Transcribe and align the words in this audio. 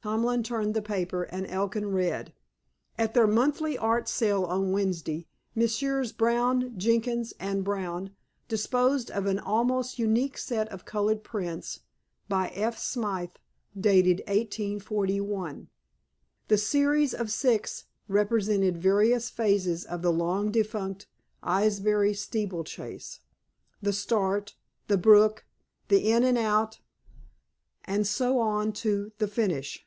Tomlin 0.00 0.44
turned 0.44 0.74
the 0.74 0.80
paper, 0.80 1.24
and 1.24 1.44
Elkin 1.48 1.86
read: 1.92 2.32
At 2.96 3.14
their 3.14 3.26
monthly 3.26 3.76
art 3.76 4.06
sale 4.08 4.44
on 4.44 4.70
Wednesday 4.70 5.26
Messrs. 5.56 6.12
Brown, 6.12 6.78
Jenkins 6.78 7.34
and 7.40 7.64
Brown 7.64 8.14
disposed 8.46 9.10
of 9.10 9.26
an 9.26 9.40
almost 9.40 9.98
unique 9.98 10.38
set 10.38 10.68
of 10.68 10.84
colored 10.84 11.24
prints, 11.24 11.80
by 12.28 12.50
F. 12.50 12.78
Smyth, 12.78 13.40
dated 13.78 14.20
1841. 14.28 15.68
The 16.46 16.58
series 16.58 17.12
of 17.12 17.28
six 17.32 17.86
represented 18.06 18.78
various 18.80 19.28
phases 19.28 19.84
of 19.84 20.02
the 20.02 20.12
long 20.12 20.52
defunct 20.52 21.08
Aylesbury 21.44 22.14
Steeplechase, 22.14 23.18
"The 23.82 23.92
Start," 23.92 24.54
"The 24.86 24.96
Brook," 24.96 25.44
"The 25.88 26.08
In 26.12 26.22
and 26.22 26.38
Out," 26.38 26.78
and 27.84 28.06
so 28.06 28.38
on 28.38 28.72
to 28.74 29.10
"The 29.18 29.26
Finish." 29.26 29.84